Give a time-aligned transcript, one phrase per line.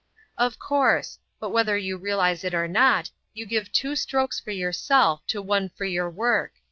[0.35, 5.21] "Of course; but, whether you realise it or not, you give two strokes for yourself
[5.27, 6.53] to one for your work.